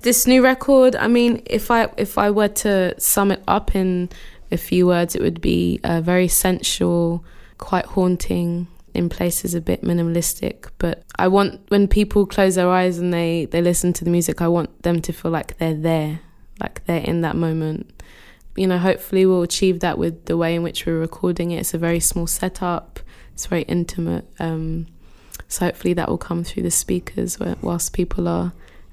This 0.00 0.26
new 0.26 0.42
record. 0.42 0.96
I 0.96 1.08
mean, 1.08 1.42
if 1.46 1.70
I 1.70 1.88
if 1.96 2.18
I 2.18 2.30
were 2.30 2.48
to 2.48 2.98
sum 3.00 3.30
it 3.30 3.42
up 3.46 3.74
in 3.74 4.10
a 4.50 4.56
few 4.56 4.86
words, 4.86 5.14
it 5.14 5.22
would 5.22 5.40
be 5.40 5.80
uh, 5.84 6.00
very 6.00 6.28
sensual, 6.28 7.24
quite 7.58 7.86
haunting. 7.86 8.66
In 8.94 9.08
places, 9.08 9.54
a 9.54 9.60
bit 9.60 9.82
minimalistic, 9.82 10.68
but 10.76 11.02
I 11.16 11.28
want 11.28 11.60
when 11.68 11.88
people 11.88 12.26
close 12.26 12.56
their 12.56 12.68
eyes 12.68 12.98
and 12.98 13.12
they 13.12 13.46
they 13.46 13.62
listen 13.62 13.92
to 13.94 14.04
the 14.04 14.10
music, 14.10 14.42
I 14.42 14.48
want 14.48 14.82
them 14.82 15.00
to 15.02 15.12
feel 15.12 15.30
like 15.30 15.56
they're 15.56 15.74
there, 15.74 16.20
like 16.60 16.84
they're 16.84 17.00
in 17.00 17.22
that 17.22 17.34
moment 17.34 17.90
you 18.56 18.66
know, 18.66 18.78
hopefully 18.78 19.24
we'll 19.26 19.42
achieve 19.42 19.80
that 19.80 19.98
with 19.98 20.26
the 20.26 20.36
way 20.36 20.54
in 20.54 20.62
which 20.62 20.84
we're 20.84 20.98
recording 20.98 21.50
it. 21.52 21.60
It's 21.60 21.74
a 21.74 21.78
very 21.78 22.00
small 22.00 22.26
setup. 22.26 23.00
It's 23.32 23.46
very 23.46 23.62
intimate. 23.62 24.26
Um, 24.38 24.86
so 25.48 25.66
hopefully 25.66 25.94
that 25.94 26.08
will 26.08 26.18
come 26.18 26.44
through 26.44 26.62
the 26.64 26.70
speakers 26.70 27.38
whilst 27.38 27.92
people 27.92 28.28
are 28.28 28.52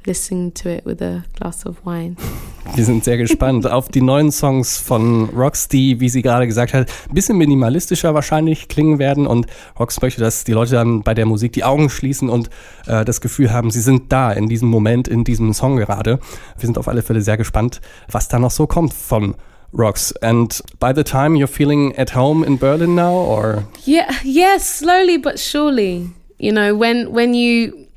listening 0.10 0.52
to 0.56 0.70
it 0.70 0.86
with 0.86 1.02
a 1.02 1.24
glass 1.38 1.66
of 1.66 1.86
wine. 1.86 2.18
Wir 2.76 2.84
sind 2.86 3.04
sehr 3.04 3.18
gespannt 3.18 3.66
auf 3.66 3.90
die 3.90 4.02
neuen 4.02 4.32
Songs 4.32 4.78
von 4.78 5.30
Rox, 5.30 5.70
die, 5.70 6.00
wie 6.00 6.10
sie 6.10 6.22
gerade 6.22 6.46
gesagt 6.46 6.74
hat, 6.74 6.92
ein 7.08 7.16
bisschen 7.16 7.38
minimalistischer 7.38 8.14
wahrscheinlich 8.14 8.68
klingen 8.68 9.00
werden. 9.00 9.26
Und 9.28 9.48
Rox 9.80 10.02
möchte, 10.02 10.22
dass 10.22 10.44
die 10.44 10.52
Leute 10.52 10.76
dann 10.76 11.02
bei 11.02 11.14
der 11.14 11.26
Musik 11.26 11.54
die 11.54 11.64
Augen 11.64 11.90
schließen 11.90 12.30
und 12.30 12.50
äh, 12.86 13.06
das 13.06 13.22
Gefühl 13.22 13.52
haben, 13.52 13.72
sie 13.72 13.82
sind 13.82 14.12
da 14.12 14.32
in 14.32 14.50
diesem 14.50 14.70
Moment, 14.70 15.08
in 15.08 15.24
diesem 15.24 15.54
Song 15.54 15.78
gerade. 15.78 16.20
Wir 16.58 16.66
sind 16.66 16.78
auf 16.78 16.88
alle 16.88 17.02
Fälle 17.02 17.22
sehr 17.22 17.38
gespannt, 17.38 17.82
was 18.12 18.28
da 18.28 18.40
noch 18.40 18.52
so 18.52 18.68
kommt 18.68 18.94
von 18.94 19.36
Rocks. 19.74 20.14
And 20.22 20.62
by 20.80 20.92
the 20.96 21.04
time 21.04 21.38
you're 21.38 21.48
feeling 21.48 21.96
at 21.98 22.16
home 22.16 22.46
in 22.46 22.58
Berlin 22.58 22.96
now, 22.96 23.14
or 23.14 23.64
yeah, 23.86 24.12
yes, 24.24 24.80
slowly 24.80 25.18
but 25.18 25.40
surely. 25.40 26.12
You 26.38 26.52
know, 26.52 26.76
when 26.76 27.12
when 27.12 27.34
you 27.34 27.89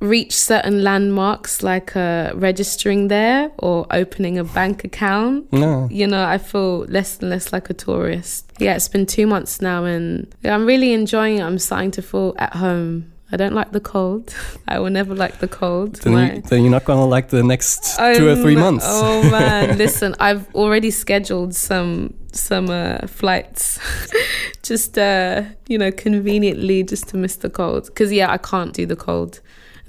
reach 0.00 0.34
certain 0.34 0.82
landmarks 0.82 1.62
like 1.62 1.94
uh, 1.94 2.32
registering 2.34 3.08
there 3.08 3.52
or 3.58 3.86
opening 3.90 4.38
a 4.38 4.44
bank 4.44 4.84
account, 4.84 5.52
no. 5.52 5.88
you 5.90 6.06
know, 6.06 6.24
I 6.24 6.38
feel 6.38 6.80
less 6.86 7.18
and 7.20 7.30
less 7.30 7.52
like 7.52 7.70
a 7.70 7.74
tourist. 7.74 8.50
Yeah, 8.58 8.74
it's 8.74 8.88
been 8.88 9.06
two 9.06 9.26
months 9.26 9.60
now, 9.60 9.84
and 9.84 10.26
I'm 10.44 10.66
really 10.66 10.92
enjoying 10.92 11.38
it. 11.38 11.42
I'm 11.42 11.58
starting 11.58 11.90
to 11.92 12.02
feel 12.02 12.34
at 12.38 12.54
home 12.56 13.12
I 13.32 13.36
don't 13.36 13.54
like 13.54 13.70
the 13.70 13.80
cold. 13.80 14.34
I 14.68 14.78
will 14.80 14.90
never 14.90 15.14
like 15.14 15.38
the 15.38 15.48
cold. 15.48 15.96
Then, 15.96 16.36
you, 16.36 16.42
then 16.42 16.62
you're 16.62 16.70
not 16.70 16.84
gonna 16.84 17.06
like 17.06 17.28
the 17.28 17.42
next 17.42 17.96
two 17.96 18.28
or 18.28 18.36
three 18.36 18.56
months. 18.56 18.84
Oh 18.88 19.22
man, 19.30 19.78
listen, 19.84 20.14
I've 20.18 20.52
already 20.54 20.90
scheduled 20.90 21.54
some 21.54 22.14
some 22.32 22.70
uh, 22.70 23.06
flights, 23.06 23.78
just 24.62 24.98
uh, 24.98 25.42
you 25.68 25.78
know, 25.78 25.92
conveniently 25.92 26.82
just 26.82 27.08
to 27.08 27.16
miss 27.16 27.36
the 27.36 27.50
cold. 27.50 27.86
Because 27.86 28.12
yeah, 28.12 28.30
I 28.32 28.38
can't 28.38 28.72
do 28.72 28.84
the 28.84 28.96
cold. 28.96 29.40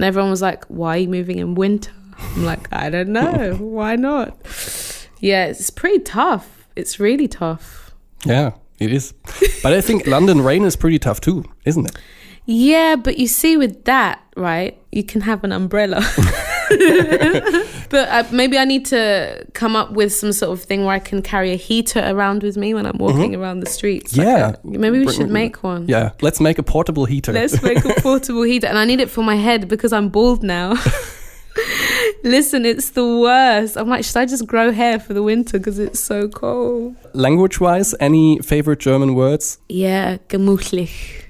And 0.02 0.08
everyone 0.08 0.32
was 0.32 0.42
like, 0.42 0.66
"Why 0.66 0.96
are 0.96 0.98
you 0.98 1.08
moving 1.08 1.38
in 1.38 1.54
winter?" 1.54 1.92
I'm 2.18 2.44
like, 2.44 2.68
"I 2.74 2.90
don't 2.90 3.10
know. 3.10 3.56
Why 3.60 3.96
not?" 3.96 4.36
Yeah, 5.20 5.46
it's 5.46 5.70
pretty 5.70 6.00
tough. 6.00 6.68
It's 6.76 7.00
really 7.00 7.28
tough. 7.28 7.94
Yeah, 8.26 8.54
it 8.80 8.92
is. 8.92 9.14
But 9.62 9.74
I 9.74 9.82
think 9.82 10.08
London 10.16 10.42
rain 10.42 10.64
is 10.64 10.76
pretty 10.76 10.98
tough 10.98 11.22
too, 11.22 11.46
isn't 11.66 11.86
it? 11.86 11.96
Yeah, 12.48 12.96
but 12.96 13.20
you 13.20 13.28
see, 13.28 13.58
with 13.58 13.84
that, 13.84 14.24
right, 14.36 14.76
you 14.92 15.04
can 15.04 15.22
have 15.22 15.44
an 15.44 15.52
umbrella. 15.52 16.02
but 17.90 18.10
uh, 18.10 18.24
maybe 18.32 18.58
I 18.58 18.66
need 18.66 18.86
to 18.88 19.46
come 19.54 19.76
up 19.76 19.92
with 19.92 20.14
some 20.14 20.34
sort 20.34 20.58
of 20.58 20.64
thing 20.64 20.86
where 20.86 20.96
I 20.96 21.00
can 21.00 21.22
carry 21.22 21.52
a 21.52 21.56
heater 21.56 22.04
around 22.06 22.44
with 22.44 22.58
me 22.58 22.74
when 22.74 22.86
I'm 22.86 22.98
walking 22.98 23.32
mm-hmm. 23.32 23.42
around 23.42 23.60
the 23.62 23.70
streets. 23.70 24.16
Yeah. 24.16 24.56
Like 24.64 24.76
a, 24.76 24.80
maybe 24.80 25.00
we 25.00 25.12
should 25.12 25.30
make 25.30 25.64
one. 25.64 25.88
Yeah, 25.88 26.12
let's 26.22 26.40
make 26.40 26.58
a 26.58 26.64
portable 26.64 27.06
heater. 27.06 27.32
Let's 27.34 27.62
make 27.62 27.84
a 27.84 27.94
portable 28.02 28.44
heater. 28.44 28.68
And 28.68 28.78
I 28.78 28.86
need 28.86 29.00
it 29.00 29.10
for 29.10 29.24
my 29.24 29.36
head 29.36 29.68
because 29.68 29.94
I'm 29.94 30.10
bald 30.10 30.44
now. 30.44 30.76
Listen, 32.24 32.66
it's 32.66 32.92
the 32.92 33.18
worst. 33.18 33.78
I'm 33.78 33.90
like, 33.90 34.06
should 34.06 34.18
I 34.18 34.26
just 34.26 34.46
grow 34.46 34.72
hair 34.72 35.00
for 35.00 35.14
the 35.14 35.24
winter 35.24 35.58
because 35.58 35.80
it's 35.80 36.00
so 36.00 36.28
cold? 36.28 36.96
Language 37.14 37.60
wise, 37.60 37.96
any 38.00 38.40
favorite 38.40 38.80
German 38.80 39.16
words? 39.16 39.58
Yeah, 39.68 40.18
gemütlich. 40.30 41.26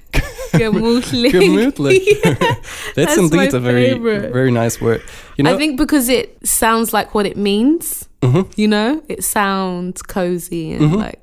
Gemütlich. 0.51 1.31
Gemütlich. 1.33 2.01
yeah, 2.05 2.33
that's, 2.95 3.15
that's, 3.15 3.17
indeed 3.17 3.53
a 3.53 3.59
very 3.59 3.93
very 3.97 4.51
nice 4.51 4.81
word. 4.81 5.01
You 5.37 5.43
know, 5.43 5.53
I 5.53 5.57
think 5.57 5.77
because 5.77 6.09
it 6.09 6.37
sounds 6.43 6.93
like 6.93 7.13
what 7.13 7.25
it 7.25 7.37
means. 7.37 8.07
Mm-hmm. 8.21 8.51
You 8.55 8.67
know, 8.67 9.01
it 9.07 9.23
sounds 9.23 10.01
cozy 10.01 10.73
and 10.73 10.81
mm-hmm. 10.81 10.95
like. 10.95 11.19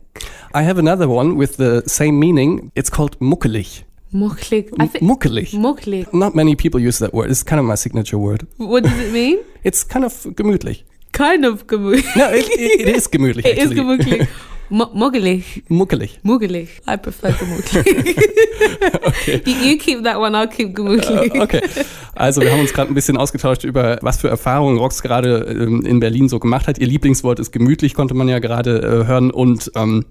I 0.52 0.62
have 0.62 0.78
another 0.78 1.08
one 1.08 1.36
with 1.36 1.58
the 1.58 1.82
same 1.86 2.18
meaning. 2.18 2.72
It's 2.74 2.90
called 2.90 3.18
muckelig. 3.20 3.84
Think 4.10 4.70
Muckelig. 4.72 5.52
mucklig. 5.52 6.12
Not 6.14 6.34
many 6.34 6.56
people 6.56 6.80
use 6.80 6.98
that 6.98 7.12
word. 7.12 7.30
It's 7.30 7.42
kind 7.42 7.60
of 7.60 7.66
my 7.66 7.74
signature 7.74 8.16
word. 8.16 8.46
What 8.56 8.84
does 8.84 8.98
it 8.98 9.12
mean? 9.12 9.44
It's 9.64 9.84
kind 9.84 10.04
of 10.04 10.12
gemütlich. 10.34 10.82
kind 11.12 11.44
of 11.44 11.66
gemütlich. 11.66 12.16
No, 12.16 12.28
it, 12.30 12.48
it, 12.48 12.80
it 12.80 12.88
is 12.88 13.08
gemütlich. 13.08 13.44
It 13.44 13.58
is 13.58 13.70
actually. 13.70 13.96
gemütlich. 13.96 14.28
Mu- 14.70 14.86
Muggelig. 14.92 15.62
Muckelig. 15.68 16.20
Muggelig. 16.22 16.68
I 16.88 16.96
prefer 16.96 17.32
gemütlich. 17.32 17.86
you, 19.46 19.70
you 19.70 19.78
keep 19.78 20.02
that 20.04 20.18
one, 20.18 20.36
I'll 20.36 20.48
keep 20.48 20.74
gemütlich. 20.74 21.34
Äh, 21.34 21.40
Okay, 21.40 21.60
also 22.14 22.40
wir 22.40 22.50
haben 22.52 22.60
uns 22.60 22.72
gerade 22.72 22.90
ein 22.92 22.94
bisschen 22.94 23.16
ausgetauscht 23.16 23.64
über, 23.64 23.98
was 24.02 24.18
für 24.20 24.28
Erfahrungen 24.28 24.78
Rox 24.78 25.02
gerade 25.02 25.38
ähm, 25.48 25.84
in 25.86 26.00
Berlin 26.00 26.28
so 26.28 26.38
gemacht 26.38 26.66
hat. 26.68 26.78
Ihr 26.78 26.86
Lieblingswort 26.86 27.38
ist 27.40 27.52
gemütlich, 27.52 27.94
konnte 27.94 28.14
man 28.14 28.28
ja 28.28 28.38
gerade 28.40 28.78
äh, 28.78 29.06
hören. 29.06 29.30
Und 29.30 29.70
ähm, 29.76 30.04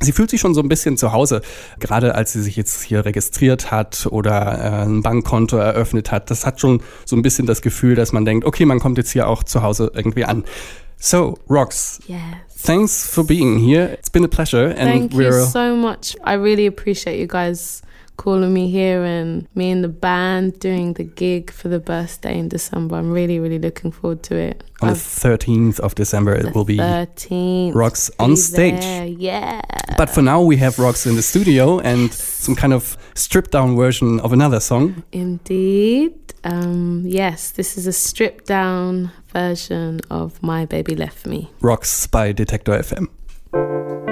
sie 0.00 0.12
fühlt 0.12 0.30
sich 0.30 0.40
schon 0.40 0.54
so 0.54 0.60
ein 0.60 0.68
bisschen 0.68 0.96
zu 0.96 1.12
Hause, 1.12 1.40
gerade 1.80 2.14
als 2.14 2.32
sie 2.32 2.42
sich 2.42 2.56
jetzt 2.56 2.82
hier 2.82 3.04
registriert 3.04 3.70
hat 3.70 4.06
oder 4.10 4.58
äh, 4.58 4.84
ein 4.86 5.02
Bankkonto 5.02 5.56
eröffnet 5.56 6.10
hat. 6.12 6.30
Das 6.30 6.44
hat 6.44 6.60
schon 6.60 6.82
so 7.04 7.16
ein 7.16 7.22
bisschen 7.22 7.46
das 7.46 7.62
Gefühl, 7.62 7.94
dass 7.94 8.12
man 8.12 8.24
denkt, 8.24 8.44
okay, 8.44 8.64
man 8.66 8.80
kommt 8.80 8.98
jetzt 8.98 9.10
hier 9.12 9.28
auch 9.28 9.42
zu 9.44 9.62
Hause 9.62 9.92
irgendwie 9.94 10.24
an. 10.24 10.44
So, 10.96 11.38
Rox, 11.50 12.00
Yes. 12.06 12.18
Thanks 12.64 13.06
for 13.06 13.22
being 13.22 13.58
here. 13.58 13.84
It's 13.98 14.08
been 14.08 14.24
a 14.24 14.28
pleasure. 14.28 14.68
And 14.68 14.88
Thank 14.88 15.12
you 15.12 15.18
we're 15.18 15.44
so 15.46 15.76
much. 15.76 16.16
I 16.24 16.32
really 16.32 16.64
appreciate 16.64 17.20
you 17.20 17.26
guys 17.26 17.82
calling 18.16 18.54
me 18.54 18.70
here 18.70 19.04
and 19.04 19.46
me 19.54 19.70
and 19.70 19.84
the 19.84 19.88
band 19.88 20.58
doing 20.60 20.94
the 20.94 21.02
gig 21.04 21.50
for 21.50 21.68
the 21.68 21.78
birthday 21.78 22.38
in 22.38 22.48
December. 22.48 22.96
I'm 22.96 23.12
really, 23.12 23.38
really 23.38 23.58
looking 23.58 23.90
forward 23.92 24.22
to 24.24 24.36
it. 24.36 24.64
on 24.80 24.88
the 24.88 24.92
I've- 24.94 25.00
13th 25.00 25.78
of 25.80 25.94
December. 25.94 26.32
It 26.34 26.54
will 26.54 26.64
be 26.64 26.78
13th. 26.78 27.74
Rox 27.74 28.10
on 28.18 28.34
stage. 28.36 28.80
there, 28.80 29.06
Yeah. 29.06 29.60
But 29.98 30.08
for 30.08 30.22
now, 30.22 30.40
we 30.40 30.56
have 30.56 30.76
Rox 30.76 31.06
in 31.06 31.16
the 31.16 31.22
studio 31.22 31.80
and 31.80 32.12
some 32.14 32.54
kind 32.56 32.72
of 32.72 32.96
stripped 33.14 33.50
down 33.50 33.76
version 33.76 34.20
of 34.20 34.32
another 34.32 34.58
song. 34.60 35.02
Indeed. 35.12 36.14
Um, 36.44 37.02
yes, 37.06 37.50
this 37.52 37.76
is 37.78 37.86
a 37.86 37.92
stripped 37.92 38.46
down 38.46 39.10
version 39.34 40.00
of 40.10 40.42
My 40.42 40.64
Baby 40.64 40.94
Left 40.94 41.26
Me. 41.26 41.50
Rox 41.60 42.10
by 42.10 42.32
Detektor 42.32 42.78
FM. 42.78 44.03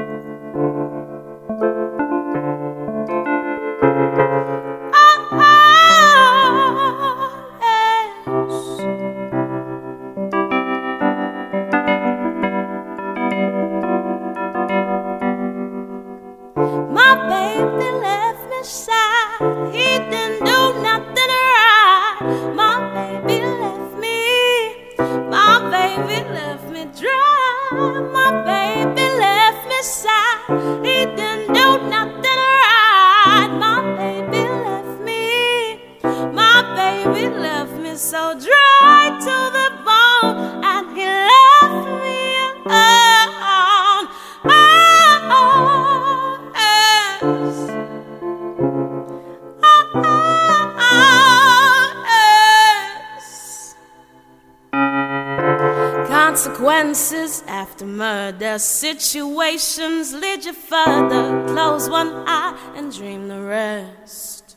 Situations 59.01 60.13
lead 60.13 60.45
you 60.45 60.53
further. 60.53 61.45
Close 61.47 61.89
one 61.89 62.13
eye 62.27 62.55
and 62.77 62.93
dream 62.93 63.29
the 63.29 63.41
rest. 63.41 64.57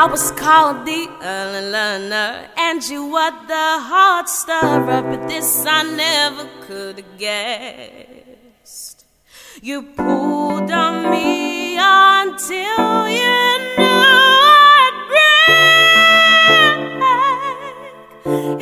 I 0.00 0.06
was 0.10 0.30
called 0.32 0.86
the 0.86 1.08
early 1.22 1.70
learner, 1.70 2.48
and 2.56 2.82
you 2.84 3.06
were 3.06 3.32
the 3.48 3.78
heart 3.90 4.28
stirrer, 4.28 5.02
but 5.02 5.26
this 5.28 5.66
I 5.66 5.82
never 5.82 6.48
could 6.66 6.98
have 6.98 7.18
guessed. 7.18 9.04
You 9.60 9.82
pulled 9.82 10.70
on 10.70 11.10
me 11.10 11.78
until 11.78 13.08
you 13.08 13.58
knew 13.76 14.02
I'd 14.78 14.94
break. 18.24 18.61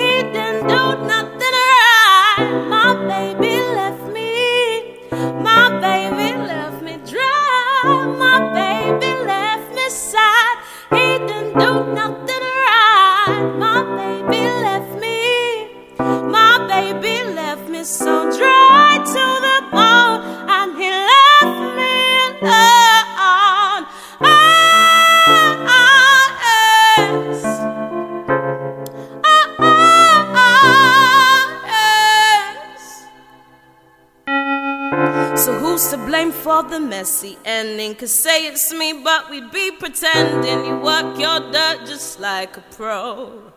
The 36.71 36.81
messy 36.81 37.37
ending? 37.45 37.95
Cause 37.97 38.13
say 38.13 38.47
it's 38.47 38.73
me, 38.73 39.03
but 39.05 39.29
we'd 39.29 39.51
be 39.51 39.73
pretending 39.73 40.65
you 40.65 40.77
work 40.79 41.19
your 41.19 41.41
dirt 41.53 41.87
just 41.87 42.21
like 42.21 42.57
a 42.57 42.65
pro. 42.71 43.53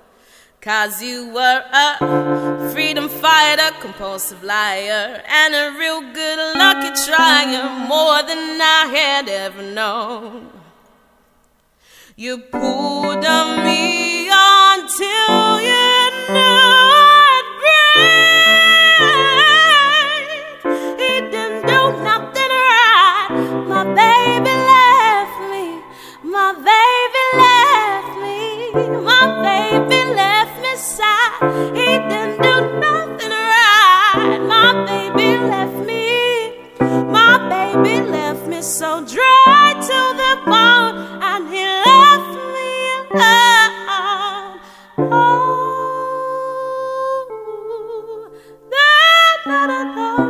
Cause 0.60 1.02
you 1.02 1.30
were 1.30 1.64
a 1.74 2.72
freedom 2.74 3.08
fighter, 3.08 3.70
compulsive 3.80 4.44
liar, 4.44 5.22
and 5.28 5.54
a 5.54 5.78
real 5.78 6.02
good 6.14 6.40
lucky 6.58 6.92
trier, 7.06 7.88
more 7.88 8.24
than 8.24 8.60
I 8.62 8.90
had 8.92 9.30
ever 9.30 9.62
known. 9.62 10.50
You 12.16 12.38
pulled 12.38 13.26
on 13.26 13.64
me 13.66 14.30
until 14.32 15.53
baby 35.16 35.38
left 35.38 35.76
me. 35.86 36.54
My 36.80 37.38
baby 37.50 38.02
left 38.02 38.48
me 38.48 38.62
so 38.62 39.06
dry 39.06 39.74
to 39.90 40.14
the 40.22 40.36
bone, 40.46 40.96
and 41.22 41.48
he 41.54 41.64
left 41.66 42.34
me 42.54 42.72
alone. 43.12 44.60
Oh, 44.98 45.26
da, 49.46 49.68
da, 49.68 49.84
da, 49.96 50.23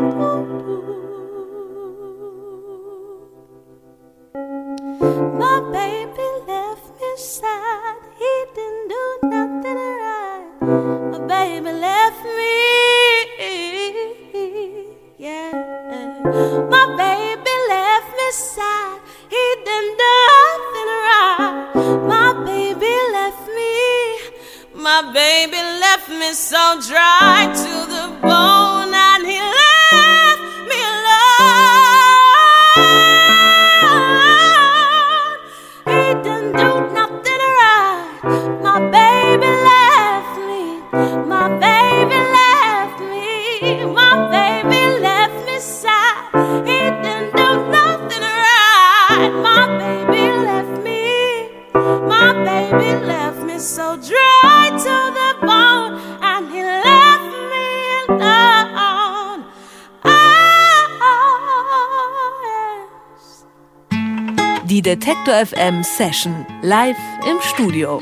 Detektor 65.03 65.45
FM 65.45 65.83
Session 65.83 66.45
live 66.61 66.95
im 67.29 67.41
Studio. 67.41 67.99